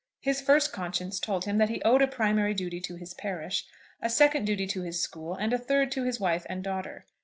His 0.19 0.41
first 0.41 0.73
conscience 0.73 1.19
told 1.19 1.45
him 1.45 1.59
that 1.59 1.69
he 1.69 1.79
owed 1.83 2.01
a 2.01 2.07
primary 2.07 2.55
duty 2.55 2.81
to 2.81 2.95
his 2.95 3.13
parish, 3.13 3.67
a 4.01 4.09
second 4.09 4.45
duty 4.45 4.65
to 4.65 4.81
his 4.81 4.99
school, 4.99 5.35
and 5.35 5.53
a 5.53 5.59
third 5.59 5.91
to 5.91 6.05
his 6.05 6.19
wife 6.19 6.43
and 6.49 6.63
daughter. 6.63 7.05